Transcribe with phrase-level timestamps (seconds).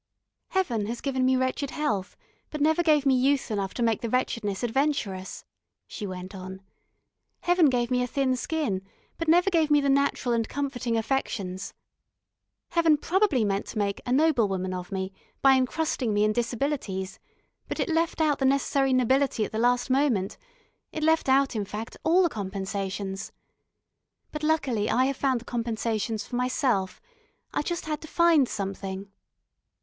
[0.47, 2.17] "Heaven has given me wretched health,
[2.49, 5.45] but never gave me youth enough to make the wretchedness adventurous,"
[5.85, 6.63] she went on.
[7.41, 8.81] "Heaven gave me a thin skin,
[9.19, 11.75] but never gave me the natural and comforting affections.
[12.69, 17.19] Heaven probably meant to make a noble woman of me by encrusting me in disabilities,
[17.67, 20.35] but it left out the necessary nobility at the last moment;
[20.91, 23.31] it left out, in fact, all the compensations.
[24.31, 26.99] But luckily I have found the compensations for myself;
[27.53, 29.11] I just had to find something.